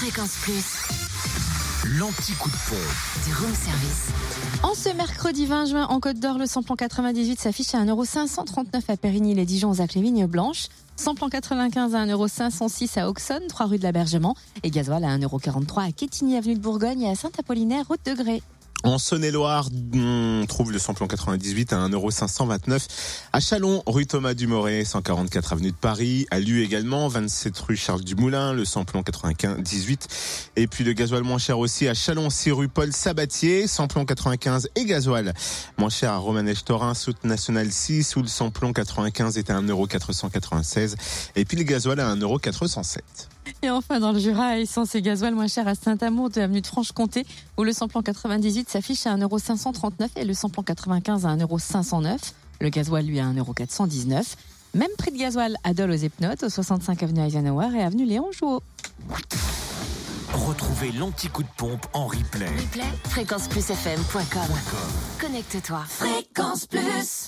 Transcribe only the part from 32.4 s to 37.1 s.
rue Paul Sabatier, samplon 95 et gasoil moins cher à Romanèche-Torin,